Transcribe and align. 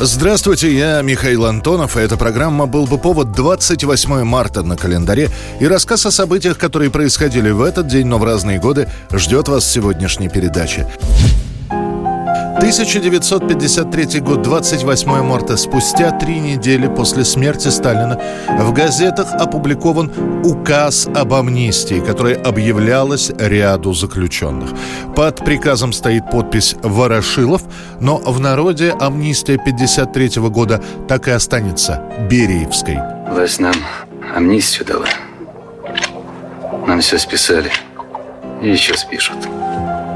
Здравствуйте, 0.00 0.76
я 0.76 1.00
Михаил 1.02 1.46
Антонов, 1.46 1.96
и 1.96 2.00
эта 2.00 2.16
программа 2.16 2.66
«Был 2.66 2.86
бы 2.86 2.98
повод» 2.98 3.30
28 3.30 4.24
марта 4.24 4.64
на 4.64 4.76
календаре. 4.76 5.30
И 5.60 5.68
рассказ 5.68 6.04
о 6.04 6.10
событиях, 6.10 6.58
которые 6.58 6.90
происходили 6.90 7.50
в 7.50 7.62
этот 7.62 7.86
день, 7.86 8.06
но 8.06 8.18
в 8.18 8.24
разные 8.24 8.58
годы, 8.58 8.88
ждет 9.12 9.46
вас 9.46 9.64
в 9.64 9.70
сегодняшней 9.70 10.28
передаче. 10.28 10.88
1953 12.64 14.20
год, 14.20 14.40
28 14.40 15.22
марта, 15.22 15.58
спустя 15.58 16.12
три 16.12 16.40
недели 16.40 16.86
после 16.86 17.22
смерти 17.22 17.68
Сталина, 17.68 18.18
в 18.58 18.72
газетах 18.72 19.34
опубликован 19.34 20.10
указ 20.42 21.06
об 21.14 21.34
амнистии, 21.34 22.00
который 22.00 22.32
объявлялась 22.32 23.30
ряду 23.36 23.92
заключенных. 23.92 24.70
Под 25.14 25.44
приказом 25.44 25.92
стоит 25.92 26.30
подпись 26.30 26.74
«Ворошилов», 26.82 27.60
но 28.00 28.16
в 28.16 28.40
народе 28.40 28.94
амнистия 28.98 29.58
53 29.58 30.40
года 30.48 30.82
так 31.06 31.28
и 31.28 31.32
останется 31.32 32.02
Бериевской. 32.30 32.96
Власть 33.28 33.60
нам 33.60 33.74
амнистию 34.34 34.86
дала. 34.86 35.08
Нам 36.86 37.02
все 37.02 37.18
списали. 37.18 37.70
И 38.62 38.70
еще 38.70 38.96
спишут. 38.96 39.36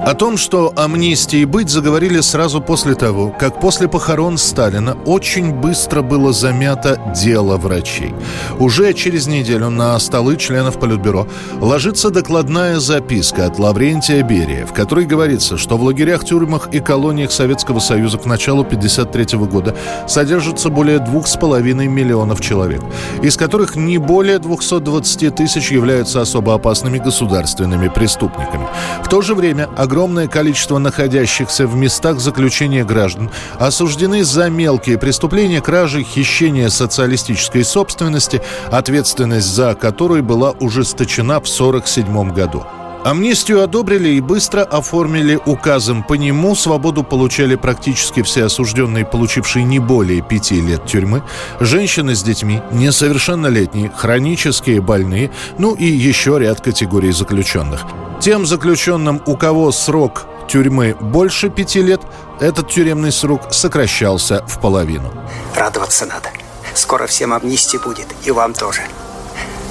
О 0.04 0.14
том, 0.14 0.36
что 0.36 0.72
амнистии 0.76 1.44
быть, 1.44 1.68
заговорили 1.68 2.20
сразу 2.20 2.60
после 2.60 2.94
того, 2.94 3.34
как 3.38 3.60
после 3.60 3.88
похорон 3.88 4.38
Сталина 4.38 4.96
очень 5.04 5.52
быстро 5.52 6.02
было 6.02 6.32
замято 6.32 7.12
дело 7.14 7.56
врачей. 7.56 8.14
Уже 8.58 8.94
через 8.94 9.26
неделю 9.26 9.70
на 9.70 9.98
столы 9.98 10.36
членов 10.36 10.78
Политбюро 10.78 11.26
ложится 11.60 12.10
докладная 12.10 12.78
записка 12.78 13.46
от 13.46 13.58
Лаврентия 13.58 14.22
Берия, 14.22 14.66
в 14.66 14.72
которой 14.72 15.04
говорится, 15.04 15.58
что 15.58 15.76
в 15.76 15.82
лагерях, 15.82 16.24
тюрьмах 16.24 16.68
и 16.72 16.78
колониях 16.78 17.32
Советского 17.32 17.80
Союза 17.80 18.18
к 18.18 18.24
началу 18.24 18.60
1953 18.60 19.38
года 19.46 19.76
содержится 20.06 20.68
более 20.70 20.98
2,5 20.98 21.86
миллионов 21.86 22.40
человек, 22.40 22.82
из 23.20 23.36
которых 23.36 23.74
не 23.74 23.98
более 23.98 24.38
220 24.38 25.34
тысяч 25.34 25.72
являются 25.72 26.20
особо 26.20 26.54
опасными 26.54 26.98
государственными 26.98 27.88
преступниками. 27.88 28.66
В 29.02 29.08
то 29.08 29.20
же 29.22 29.34
время 29.34 29.68
огромное 29.88 30.28
количество 30.28 30.76
находящихся 30.76 31.66
в 31.66 31.74
местах 31.74 32.20
заключения 32.20 32.84
граждан 32.84 33.30
осуждены 33.58 34.22
за 34.22 34.50
мелкие 34.50 34.98
преступления, 34.98 35.62
кражи, 35.62 36.02
хищения 36.02 36.68
социалистической 36.68 37.64
собственности, 37.64 38.42
ответственность 38.70 39.46
за 39.46 39.74
которую 39.74 40.22
была 40.22 40.50
ужесточена 40.50 41.40
в 41.40 41.48
1947 41.48 42.34
году. 42.34 42.66
Амнистию 43.04 43.62
одобрили 43.62 44.10
и 44.10 44.20
быстро 44.20 44.62
оформили 44.62 45.38
указом. 45.46 46.02
По 46.02 46.14
нему 46.14 46.54
свободу 46.54 47.04
получали 47.04 47.54
практически 47.54 48.22
все 48.22 48.44
осужденные, 48.44 49.06
получившие 49.06 49.64
не 49.64 49.78
более 49.78 50.20
пяти 50.20 50.60
лет 50.60 50.84
тюрьмы, 50.84 51.22
женщины 51.60 52.14
с 52.14 52.22
детьми, 52.22 52.60
несовершеннолетние, 52.72 53.92
хронические 53.94 54.80
больные, 54.80 55.30
ну 55.58 55.74
и 55.74 55.84
еще 55.84 56.38
ряд 56.38 56.60
категорий 56.60 57.12
заключенных. 57.12 57.82
Тем 58.20 58.46
заключенным, 58.46 59.22
у 59.26 59.36
кого 59.36 59.70
срок 59.70 60.26
тюрьмы 60.48 60.96
больше 61.00 61.50
пяти 61.50 61.82
лет, 61.82 62.00
этот 62.40 62.68
тюремный 62.68 63.12
срок 63.12 63.52
сокращался 63.52 64.44
в 64.46 64.60
половину. 64.60 65.12
Радоваться 65.54 66.04
надо. 66.04 66.30
Скоро 66.74 67.06
всем 67.06 67.32
амнистия 67.32 67.78
будет, 67.78 68.08
и 68.24 68.30
вам 68.30 68.54
тоже. 68.54 68.82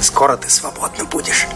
Скоро 0.02 0.38
ты 0.38 0.50
свободно 0.50 1.06
будешь. 1.06 1.48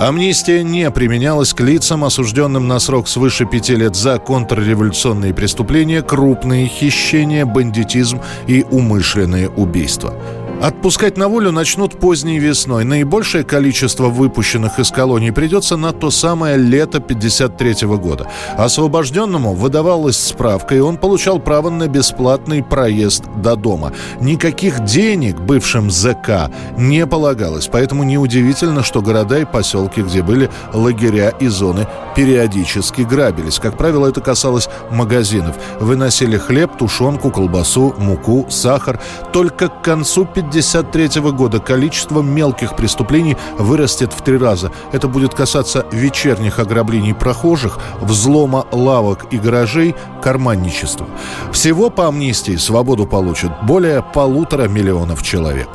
Амнистия 0.00 0.62
не 0.62 0.90
применялась 0.90 1.54
к 1.54 1.60
лицам, 1.60 2.04
осужденным 2.04 2.66
на 2.66 2.78
срок 2.78 3.08
свыше 3.08 3.46
пяти 3.46 3.76
лет 3.76 3.94
за 3.94 4.18
контрреволюционные 4.18 5.34
преступления, 5.34 6.02
крупные 6.02 6.66
хищения, 6.66 7.46
бандитизм 7.46 8.20
и 8.46 8.64
умышленные 8.70 9.48
убийства. 9.48 10.14
Отпускать 10.62 11.16
на 11.16 11.26
волю 11.26 11.50
начнут 11.50 11.98
поздней 11.98 12.38
весной. 12.38 12.84
Наибольшее 12.84 13.42
количество 13.42 14.06
выпущенных 14.06 14.78
из 14.78 14.92
колоний 14.92 15.32
придется 15.32 15.76
на 15.76 15.92
то 15.92 16.12
самое 16.12 16.56
лето 16.56 17.00
53 17.00 17.88
года. 17.96 18.28
Освобожденному 18.56 19.54
выдавалась 19.54 20.16
справка, 20.16 20.76
и 20.76 20.78
он 20.78 20.98
получал 20.98 21.40
право 21.40 21.68
на 21.68 21.88
бесплатный 21.88 22.62
проезд 22.62 23.24
до 23.42 23.56
дома. 23.56 23.92
Никаких 24.20 24.84
денег 24.84 25.40
бывшим 25.40 25.90
ЗК 25.90 26.52
не 26.78 27.08
полагалось, 27.08 27.66
поэтому 27.66 28.04
неудивительно, 28.04 28.84
что 28.84 29.02
города 29.02 29.40
и 29.40 29.44
поселки, 29.44 30.00
где 30.00 30.22
были 30.22 30.48
лагеря 30.72 31.30
и 31.40 31.48
зоны, 31.48 31.88
периодически 32.14 33.02
грабились. 33.02 33.58
Как 33.58 33.76
правило, 33.76 34.06
это 34.06 34.20
касалось 34.20 34.68
магазинов. 34.92 35.56
Выносили 35.80 36.36
хлеб, 36.36 36.76
тушенку, 36.78 37.32
колбасу, 37.32 37.96
муку, 37.98 38.46
сахар. 38.48 39.00
Только 39.32 39.66
к 39.66 39.82
концу 39.82 40.24
50 40.24 40.51
1953 40.52 41.22
года 41.32 41.60
количество 41.60 42.20
мелких 42.20 42.76
преступлений 42.76 43.38
вырастет 43.58 44.12
в 44.12 44.20
три 44.20 44.36
раза. 44.36 44.70
Это 44.92 45.08
будет 45.08 45.34
касаться 45.34 45.86
вечерних 45.92 46.58
ограблений 46.58 47.14
прохожих, 47.14 47.78
взлома 48.02 48.66
лавок 48.70 49.32
и 49.32 49.38
гаражей, 49.38 49.94
карманничества. 50.22 51.06
Всего 51.52 51.88
по 51.88 52.06
амнистии 52.08 52.56
свободу 52.56 53.06
получат 53.06 53.50
более 53.64 54.02
полутора 54.02 54.68
миллионов 54.68 55.22
человек. 55.22 55.68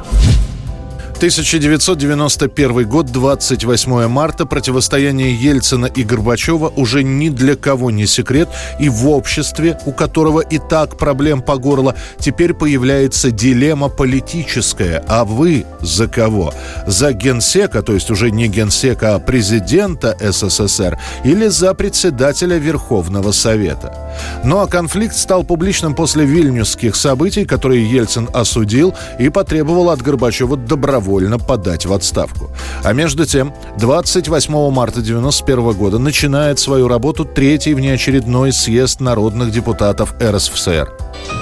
1991 1.17 2.87
год, 2.87 3.07
28 3.07 4.07
марта. 4.07 4.45
Противостояние 4.45 5.33
Ельцина 5.33 5.87
и 5.87 6.03
Горбачева 6.03 6.71
уже 6.75 7.03
ни 7.03 7.29
для 7.29 7.55
кого 7.55 7.89
не 7.89 8.05
секрет. 8.05 8.49
И 8.79 8.87
в 8.87 9.09
обществе, 9.09 9.79
у 9.87 9.93
которого 9.93 10.41
и 10.41 10.59
так 10.59 10.95
проблем 10.99 11.41
по 11.41 11.57
горло, 11.57 11.95
теперь 12.19 12.53
появляется 12.53 13.31
дилемма 13.31 13.89
политическая. 13.89 15.03
А 15.07 15.25
вы 15.25 15.65
за 15.81 16.07
кого? 16.07 16.53
За 16.85 17.13
генсека, 17.13 17.81
то 17.81 17.93
есть 17.93 18.11
уже 18.11 18.29
не 18.29 18.47
генсека, 18.47 19.15
а 19.15 19.19
президента 19.19 20.15
СССР, 20.19 20.99
или 21.23 21.47
за 21.47 21.73
председателя 21.73 22.57
Верховного 22.57 23.31
Совета? 23.31 24.13
Ну 24.43 24.59
а 24.59 24.67
конфликт 24.67 25.15
стал 25.15 25.43
публичным 25.43 25.95
после 25.95 26.25
вильнюсских 26.25 26.95
событий, 26.95 27.45
которые 27.45 27.91
Ельцин 27.91 28.29
осудил 28.33 28.93
и 29.17 29.29
потребовал 29.29 29.89
от 29.89 30.03
Горбачева 30.03 30.57
добровольно 30.57 31.06
добровольно 31.07 31.39
подать 31.39 31.85
в 31.85 31.93
отставку. 31.93 32.49
А 32.83 32.93
между 32.93 33.25
тем, 33.25 33.53
28 33.77 34.51
марта 34.71 34.99
1991 34.99 35.71
года 35.73 35.99
начинает 35.99 36.59
свою 36.59 36.87
работу 36.89 37.23
третий 37.23 37.73
внеочередной 37.73 38.51
съезд 38.51 38.99
народных 38.99 39.51
депутатов 39.51 40.13
РСФСР. 40.21 40.91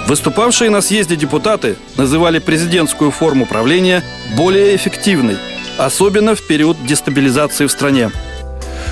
Выступавшие 0.07 0.69
на 0.69 0.81
съезде 0.81 1.15
депутаты 1.15 1.77
называли 1.97 2.39
президентскую 2.39 3.09
форму 3.09 3.47
правления 3.47 4.03
более 4.37 4.75
эффективной, 4.75 5.37
особенно 5.79 6.35
в 6.35 6.47
период 6.47 6.77
дестабилизации 6.85 7.65
в 7.65 7.71
стране. 7.71 8.11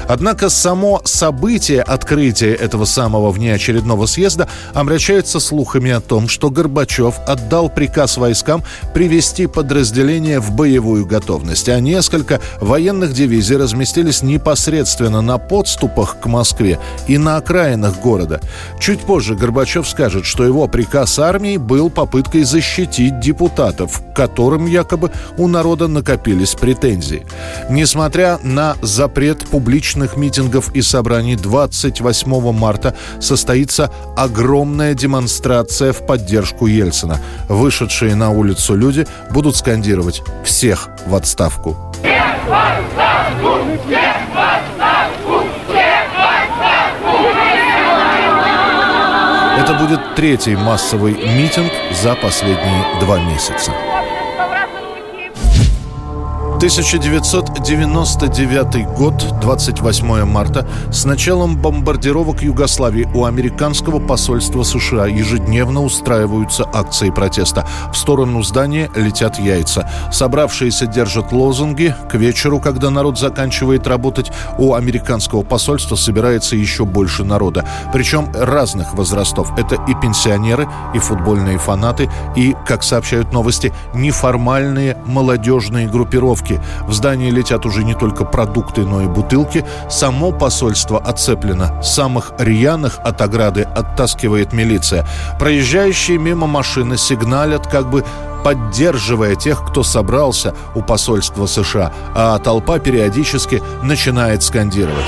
Однако 0.08 0.50
само 0.50 1.02
событие 1.06 1.82
открытия 1.82 2.54
этого 2.54 2.86
самого 2.86 3.32
внеочередного 3.32 4.06
съезда 4.06 4.48
омрачается 4.74 5.40
слухами 5.40 5.92
о 5.92 6.02
том, 6.02 6.28
что 6.28 6.50
Горбачев 6.50 7.16
отдал 7.26 7.70
приказ 7.70 8.18
войскам 8.18 8.64
привести 8.94 9.48
подразделение 9.48 10.40
в 10.40 10.52
боевую 10.52 11.06
готовность, 11.06 11.70
а 11.70 11.80
несколько 11.80 12.42
военных 12.60 13.14
дивизий 13.14 13.56
разместились 13.56 14.22
непосредственно 14.22 15.22
на 15.22 15.38
подступах 15.38 16.18
к 16.20 16.26
Москве 16.26 16.80
и 17.08 17.18
на 17.18 17.38
окраинах 17.38 18.00
города. 18.00 18.42
Чуть 18.80 19.02
позже 19.02 19.36
Горбачев 19.36 19.88
скажет, 19.88 20.26
что 20.26 20.44
его 20.44 20.68
приказ 20.68 21.18
армии 21.20 21.58
был 21.58 21.90
попыткой 21.90 22.44
защитить 22.44 23.20
депутатов, 23.20 24.02
к 24.02 24.16
которым 24.16 24.66
якобы 24.66 25.12
у 25.38 25.48
народа 25.48 25.88
накопились 25.88 26.56
претензии. 26.56 27.26
Несмотря 27.70 28.40
на 28.44 28.76
запрет 28.82 29.48
публичного 29.48 29.93
публичных 29.94 30.18
митингов 30.18 30.74
и 30.74 30.82
собраний 30.82 31.36
28 31.36 32.52
марта 32.52 32.96
состоится 33.20 33.92
огромная 34.18 34.96
демонстрация 34.96 35.94
в 35.94 36.06
поддержку 36.06 36.66
Ельцина. 36.68 37.20
Вышедшие 37.48 38.16
на 38.16 38.32
улицу 38.32 38.76
люди 38.76 39.06
будут 39.32 39.56
скандировать 39.56 40.24
«Всех 40.44 40.90
в 41.06 41.14
отставку!». 41.14 41.78
Всех 42.00 42.24
в 42.48 42.54
отставку! 42.54 43.60
Всех 43.86 44.18
в 44.34 44.38
отставку! 44.38 45.46
Всех 45.68 46.10
в 46.10 46.24
отставку! 46.42 47.20
Это 49.60 49.74
будет 49.76 50.16
третий 50.16 50.56
массовый 50.56 51.14
митинг 51.14 51.72
за 52.02 52.16
последние 52.16 53.00
два 53.00 53.20
месяца. 53.20 53.93
1999 56.64 58.88
год, 58.96 59.16
28 59.42 60.24
марта, 60.24 60.66
с 60.94 61.04
началом 61.04 61.58
бомбардировок 61.58 62.42
Югославии 62.42 63.06
у 63.14 63.26
американского 63.26 64.00
посольства 64.00 64.64
США 64.64 65.08
ежедневно 65.08 65.84
устраиваются 65.84 66.64
акции 66.74 67.10
протеста. 67.10 67.68
В 67.92 67.98
сторону 67.98 68.42
здания 68.44 68.90
летят 68.96 69.40
яйца. 69.40 69.92
Собравшиеся 70.10 70.88
держат 70.88 71.34
лозунги. 71.34 71.94
К 72.10 72.16
вечеру, 72.16 72.62
когда 72.62 72.90
народ 72.90 73.20
заканчивает 73.20 73.86
работать, 73.86 74.32
у 74.58 74.74
американского 74.74 75.44
посольства 75.44 75.98
собирается 75.98 76.56
еще 76.56 76.86
больше 76.86 77.26
народа. 77.26 77.68
Причем 77.92 78.32
разных 78.34 78.94
возрастов. 78.94 79.52
Это 79.58 79.76
и 79.86 79.94
пенсионеры, 80.02 80.70
и 80.96 81.00
футбольные 81.00 81.58
фанаты, 81.58 82.10
и, 82.38 82.56
как 82.66 82.84
сообщают 82.84 83.34
новости, 83.34 83.74
неформальные 83.94 84.96
молодежные 85.06 85.90
группировки 85.90 86.53
бутылки. 86.54 86.62
В 86.88 86.94
здание 86.94 87.32
летят 87.32 87.66
уже 87.66 87.84
не 87.84 87.94
только 87.94 88.26
продукты, 88.26 88.82
но 88.82 89.02
и 89.02 89.08
бутылки. 89.08 89.66
Само 89.90 90.32
посольство 90.32 91.00
оцеплено. 91.00 91.82
Самых 91.82 92.34
рьяных 92.38 93.00
от 93.04 93.22
ограды 93.22 93.64
оттаскивает 93.64 94.54
милиция. 94.54 95.06
Проезжающие 95.40 96.18
мимо 96.18 96.48
машины 96.48 96.98
сигналят, 96.98 97.68
как 97.68 97.90
бы 97.90 98.04
поддерживая 98.44 99.36
тех, 99.36 99.66
кто 99.66 99.84
собрался 99.84 100.54
у 100.76 100.82
посольства 100.82 101.46
США, 101.46 101.94
а 102.14 102.38
толпа 102.40 102.80
периодически 102.80 103.62
начинает 103.84 104.44
скандировать. 104.44 105.06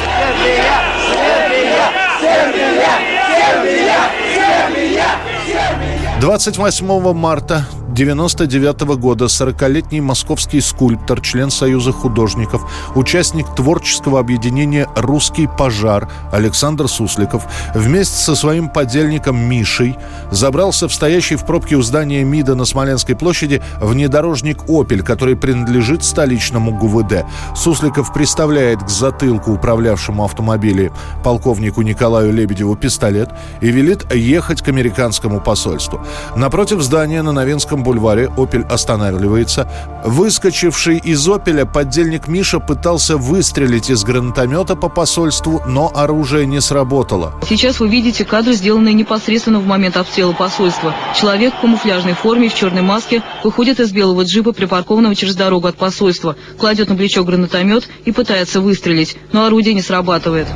28 6.22 7.14
марта 7.14 7.66
1999 7.96 9.00
года 9.00 9.26
40-летний 9.26 10.02
московский 10.02 10.60
скульптор, 10.60 11.22
член 11.22 11.50
Союза 11.50 11.94
художников, 11.94 12.70
участник 12.94 13.48
творческого 13.56 14.20
объединения 14.20 14.90
«Русский 14.98 15.48
пожар» 15.48 16.10
Александр 16.34 16.90
Сусликов 16.90 17.46
вместе 17.74 18.18
со 18.18 18.36
своим 18.36 18.68
подельником 18.68 19.38
Мишей 19.38 19.96
забрался 20.30 20.90
в 20.90 20.94
стоящий 20.94 21.38
в 21.38 21.46
пробке 21.46 21.78
у 21.78 21.82
здания 21.82 22.26
МИДа 22.26 22.56
на 22.56 22.66
Смоленской 22.66 23.16
площади 23.16 23.64
внедорожник 23.80 24.70
«Опель», 24.70 25.02
который 25.02 25.38
принадлежит 25.38 26.04
столичному 26.04 26.78
ГУВД. 26.78 27.24
Сусликов 27.56 28.12
приставляет 28.12 28.84
к 28.84 28.90
затылку 28.90 29.54
управлявшему 29.54 30.26
автомобилем 30.26 30.92
полковнику 31.24 31.82
Николаю 31.82 32.34
Лебедеву 32.34 32.76
пистолет 32.76 33.30
и 33.62 33.72
велит 33.72 34.14
ехать 34.14 34.62
к 34.62 34.68
американскому 34.68 35.40
посольству. 35.40 36.06
Напротив 36.36 36.82
здания 36.82 37.22
на 37.22 37.32
Новинском 37.32 37.85
бульваре 37.86 38.30
«Опель» 38.36 38.66
останавливается. 38.70 39.70
Выскочивший 40.04 40.98
из 40.98 41.26
«Опеля» 41.30 41.66
поддельник 41.66 42.28
Миша 42.28 42.60
пытался 42.60 43.16
выстрелить 43.16 43.90
из 43.90 44.04
гранатомета 44.04 44.76
по 44.76 44.90
посольству, 44.90 45.62
но 45.66 45.92
оружие 45.96 46.46
не 46.46 46.60
сработало. 46.60 47.36
Сейчас 47.48 47.80
вы 47.80 47.88
видите 47.88 48.26
кадры, 48.26 48.54
сделанные 48.54 48.94
непосредственно 48.94 49.60
в 49.60 49.66
момент 49.66 49.96
обстрела 49.96 50.34
посольства. 50.34 50.94
Человек 51.16 51.54
в 51.56 51.62
камуфляжной 51.62 52.14
форме, 52.14 52.50
в 52.50 52.56
черной 52.56 52.82
маске, 52.82 53.24
выходит 53.44 53.80
из 53.80 53.92
белого 53.92 54.24
джипа, 54.24 54.52
припаркованного 54.52 55.16
через 55.16 55.36
дорогу 55.36 55.68
от 55.68 55.78
посольства, 55.78 56.36
кладет 56.58 56.90
на 56.90 56.96
плечо 56.96 57.24
гранатомет 57.24 57.88
и 58.04 58.12
пытается 58.12 58.60
выстрелить, 58.60 59.18
но 59.32 59.46
орудие 59.46 59.74
не 59.76 59.82
срабатывает. 59.82 60.48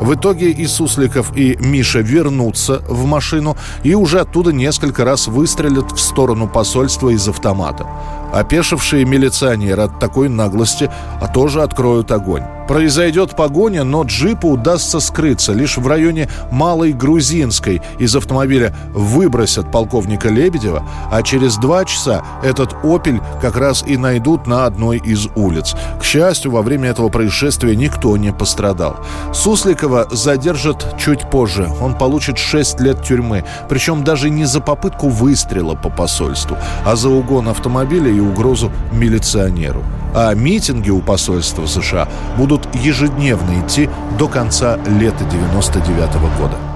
В 0.00 0.14
итоге 0.14 0.50
и 0.50 0.66
Сусликов, 0.66 1.36
и 1.36 1.56
Миша 1.60 2.00
вернутся 2.00 2.82
в 2.88 3.04
машину 3.06 3.56
и 3.82 3.94
уже 3.94 4.20
оттуда 4.20 4.52
несколько 4.52 5.04
раз 5.04 5.28
выстрелят 5.28 5.92
в 5.92 6.00
сторону 6.00 6.48
посольства 6.48 7.10
из 7.10 7.28
автомата. 7.28 7.86
Опешившие 8.32 9.04
милиционеры 9.04 9.82
от 9.82 10.00
такой 10.00 10.28
наглости 10.28 10.90
а 11.20 11.28
тоже 11.28 11.62
откроют 11.62 12.10
огонь. 12.10 12.42
Произойдет 12.66 13.36
погоня, 13.36 13.84
но 13.84 14.04
джипу 14.04 14.48
удастся 14.48 15.00
скрыться. 15.00 15.52
Лишь 15.52 15.76
в 15.76 15.86
районе 15.86 16.28
Малой 16.50 16.92
Грузинской 16.92 17.82
из 17.98 18.16
автомобиля 18.16 18.74
выбросят 18.92 19.70
полковника 19.70 20.28
Лебедева, 20.28 20.82
а 21.10 21.22
через 21.22 21.56
два 21.56 21.84
часа 21.84 22.24
этот 22.42 22.74
«Опель» 22.82 23.20
как 23.40 23.56
раз 23.56 23.84
и 23.86 23.96
найдут 23.96 24.46
на 24.46 24.64
одной 24.64 24.98
из 24.98 25.28
улиц. 25.36 25.74
К 26.00 26.04
счастью, 26.04 26.52
во 26.52 26.62
время 26.62 26.90
этого 26.90 27.08
происшествия 27.08 27.76
никто 27.76 28.16
не 28.16 28.32
пострадал. 28.32 28.96
Сусликова 29.32 30.08
задержат 30.10 30.96
чуть 30.98 31.28
позже. 31.30 31.68
Он 31.80 31.96
получит 31.96 32.38
6 32.38 32.80
лет 32.80 33.02
тюрьмы. 33.02 33.44
Причем 33.68 34.04
даже 34.04 34.30
не 34.30 34.44
за 34.44 34.60
попытку 34.60 35.08
выстрела 35.08 35.74
по 35.74 35.90
посольству, 35.90 36.56
а 36.84 36.96
за 36.96 37.10
угон 37.10 37.48
автомобиля 37.48 38.10
и 38.10 38.20
угрозу 38.20 38.70
милиционеру. 38.92 39.82
А 40.14 40.32
митинги 40.34 40.90
у 40.90 41.00
посольства 41.00 41.66
США 41.66 42.08
будут 42.38 42.53
ежедневно 42.72 43.60
идти 43.60 43.88
до 44.18 44.28
конца 44.28 44.76
лета 44.86 45.24
99 45.24 46.38
года. 46.38 46.73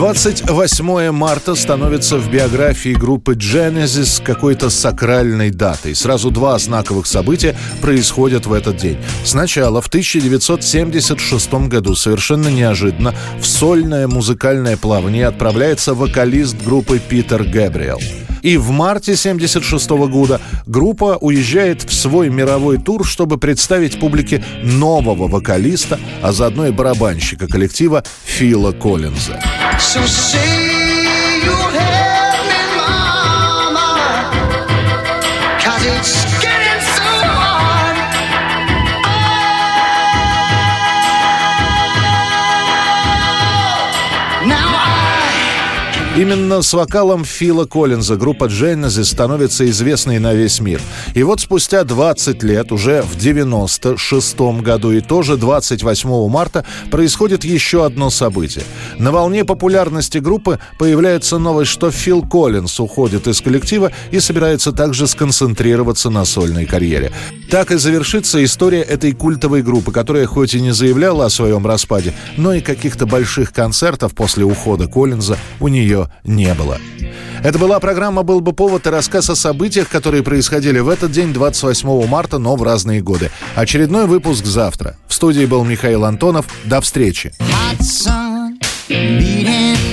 28 0.00 1.10
марта 1.10 1.54
становится 1.54 2.16
в 2.16 2.30
биографии 2.30 2.94
группы 2.94 3.34
Genesis 3.34 4.24
какой-то 4.24 4.70
сакральной 4.70 5.50
датой. 5.50 5.94
Сразу 5.94 6.30
два 6.30 6.58
знаковых 6.58 7.04
события 7.06 7.54
происходят 7.82 8.46
в 8.46 8.54
этот 8.54 8.78
день. 8.78 8.96
Сначала 9.24 9.82
в 9.82 9.88
1976 9.88 11.52
году 11.68 11.94
совершенно 11.96 12.48
неожиданно 12.48 13.14
в 13.38 13.46
сольное 13.46 14.08
музыкальное 14.08 14.78
плавание 14.78 15.26
отправляется 15.26 15.92
вокалист 15.92 16.56
группы 16.64 16.98
Питер 16.98 17.44
Гэбриэл. 17.44 18.00
И 18.40 18.56
в 18.56 18.70
марте 18.70 19.12
1976 19.12 19.90
года 20.10 20.40
группа 20.64 21.18
уезжает 21.20 21.82
в 21.82 21.92
свой 21.92 22.30
мировой 22.30 22.78
тур, 22.78 23.06
чтобы 23.06 23.36
представить 23.36 24.00
публике 24.00 24.42
нового 24.62 25.28
вокалиста, 25.28 26.00
а 26.22 26.32
заодно 26.32 26.68
и 26.68 26.70
барабанщика 26.70 27.46
коллектива 27.46 28.02
Фила 28.24 28.72
Коллинза. 28.72 29.38
So 29.80 30.04
say 30.06 30.79
Именно 46.16 46.60
с 46.60 46.72
вокалом 46.72 47.24
Фила 47.24 47.66
Коллинза 47.66 48.16
группа 48.16 48.46
Genesis 48.46 49.04
становится 49.04 49.70
известной 49.70 50.18
на 50.18 50.34
весь 50.34 50.58
мир. 50.58 50.80
И 51.14 51.22
вот 51.22 51.40
спустя 51.40 51.84
20 51.84 52.42
лет, 52.42 52.72
уже 52.72 53.02
в 53.02 53.16
96 53.16 54.40
году 54.60 54.90
и 54.90 55.00
тоже 55.00 55.36
28 55.36 56.28
марта, 56.28 56.64
происходит 56.90 57.44
еще 57.44 57.86
одно 57.86 58.10
событие. 58.10 58.64
На 58.98 59.12
волне 59.12 59.44
популярности 59.44 60.18
группы 60.18 60.58
появляется 60.80 61.38
новость, 61.38 61.70
что 61.70 61.92
Фил 61.92 62.22
Коллинз 62.22 62.80
уходит 62.80 63.28
из 63.28 63.40
коллектива 63.40 63.92
и 64.10 64.18
собирается 64.18 64.72
также 64.72 65.06
сконцентрироваться 65.06 66.10
на 66.10 66.24
сольной 66.24 66.66
карьере. 66.66 67.12
Так 67.50 67.70
и 67.70 67.76
завершится 67.76 68.42
история 68.42 68.82
этой 68.82 69.12
культовой 69.12 69.62
группы, 69.62 69.92
которая 69.92 70.26
хоть 70.26 70.54
и 70.54 70.60
не 70.60 70.72
заявляла 70.72 71.26
о 71.26 71.30
своем 71.30 71.64
распаде, 71.64 72.14
но 72.36 72.52
и 72.52 72.60
каких-то 72.60 73.06
больших 73.06 73.52
концертов 73.52 74.12
после 74.12 74.44
ухода 74.44 74.88
Коллинза 74.88 75.38
у 75.60 75.68
нее 75.68 75.99
не 76.24 76.54
было. 76.54 76.78
Это 77.42 77.58
была 77.58 77.80
программа 77.80 78.22
«Был 78.22 78.40
бы 78.40 78.52
повод» 78.52 78.86
и 78.86 78.90
рассказ 78.90 79.30
о 79.30 79.34
событиях, 79.34 79.88
которые 79.88 80.22
происходили 80.22 80.78
в 80.78 80.88
этот 80.88 81.10
день, 81.10 81.32
28 81.32 82.06
марта, 82.06 82.38
но 82.38 82.56
в 82.56 82.62
разные 82.62 83.00
годы. 83.02 83.30
Очередной 83.54 84.06
выпуск 84.06 84.44
завтра. 84.44 84.96
В 85.08 85.14
студии 85.14 85.46
был 85.46 85.64
Михаил 85.64 86.04
Антонов. 86.04 86.46
До 86.64 86.80
встречи. 86.80 87.32
hasn't 88.90 89.89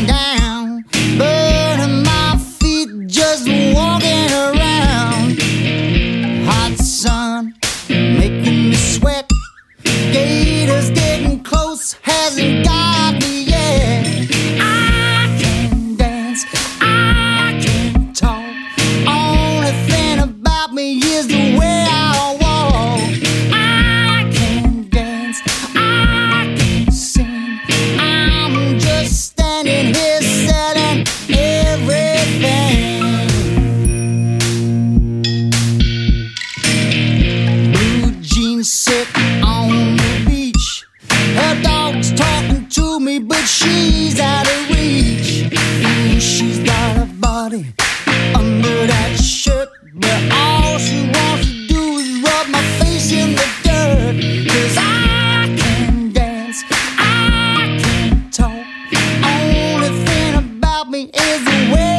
away 61.46 61.97